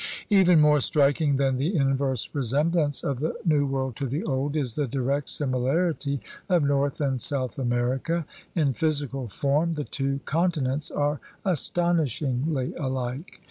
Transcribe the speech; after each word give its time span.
Even 0.31 0.59
more 0.59 0.79
striking 0.79 1.37
than 1.37 1.57
the 1.57 1.75
inverse 1.77 2.27
resemblance 2.33 3.03
of 3.03 3.19
the 3.19 3.35
New 3.45 3.67
World 3.67 3.95
to 3.97 4.07
the 4.07 4.23
Old 4.23 4.55
is 4.55 4.73
the 4.73 4.87
direct 4.87 5.29
similarity 5.29 6.19
of 6.49 6.63
North 6.63 6.99
and 6.99 7.21
South 7.21 7.59
America. 7.59 8.25
In 8.55 8.73
physical 8.73 9.27
form 9.27 9.75
the 9.75 9.83
two 9.83 10.19
continents 10.25 10.89
are 10.89 11.19
astonishingly 11.45 12.73
alike. 12.79 13.39